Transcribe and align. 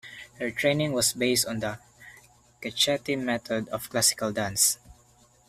Her 0.39 0.49
training 0.49 0.93
was 0.93 1.13
based 1.13 1.45
on 1.45 1.59
the 1.59 1.77
Cecchetti 2.63 3.15
method 3.21 3.69
of 3.69 3.87
classical 3.91 4.31
dance. 4.31 4.79